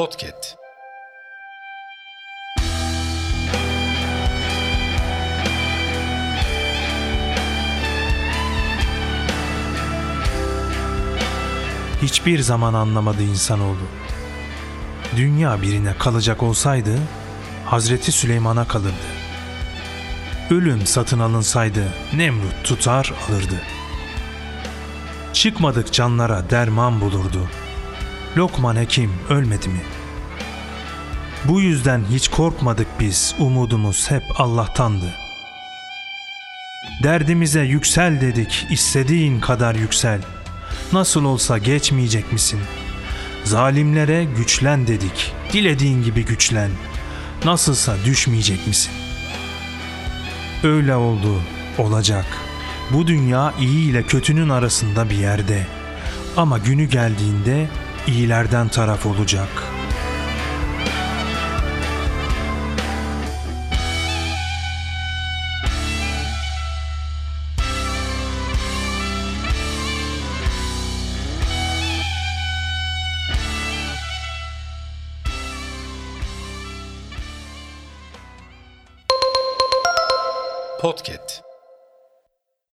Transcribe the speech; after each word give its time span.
Podcast. 0.00 0.56
Hiçbir 12.02 12.38
zaman 12.38 12.74
anlamadı 12.74 13.22
insanoğlu. 13.22 13.76
Dünya 15.16 15.62
birine 15.62 15.94
kalacak 15.98 16.42
olsaydı 16.42 16.98
Hazreti 17.64 18.12
Süleyman'a 18.12 18.68
kalırdı. 18.68 19.10
Ölüm 20.50 20.86
satın 20.86 21.20
alınsaydı 21.20 21.84
Nemrut 22.14 22.64
tutar 22.64 23.14
alırdı. 23.28 23.62
Çıkmadık 25.32 25.92
canlara 25.92 26.50
derman 26.50 27.00
bulurdu. 27.00 27.48
Lokman 28.36 28.76
Hekim 28.76 29.12
ölmedi 29.28 29.68
mi? 29.68 29.80
Bu 31.44 31.60
yüzden 31.60 32.04
hiç 32.10 32.28
korkmadık 32.28 32.86
biz, 33.00 33.34
umudumuz 33.38 34.10
hep 34.10 34.22
Allah'tandı. 34.36 35.14
Derdimize 37.02 37.60
yüksel 37.60 38.20
dedik, 38.20 38.66
istediğin 38.70 39.40
kadar 39.40 39.74
yüksel. 39.74 40.20
Nasıl 40.92 41.24
olsa 41.24 41.58
geçmeyecek 41.58 42.32
misin? 42.32 42.60
Zalimlere 43.44 44.24
güçlen 44.24 44.86
dedik, 44.86 45.32
dilediğin 45.52 46.02
gibi 46.02 46.24
güçlen. 46.24 46.70
Nasılsa 47.44 47.94
düşmeyecek 48.04 48.66
misin? 48.66 48.92
Öyle 50.64 50.94
oldu, 50.94 51.40
olacak. 51.78 52.26
Bu 52.90 53.06
dünya 53.06 53.54
iyi 53.60 53.90
ile 53.90 54.02
kötünün 54.02 54.48
arasında 54.48 55.10
bir 55.10 55.16
yerde. 55.16 55.66
Ama 56.36 56.58
günü 56.58 56.84
geldiğinde 56.84 57.68
iyilerden 58.06 58.68
taraf 58.68 59.06
olacak. 59.06 59.48
Podcast. 80.80 81.49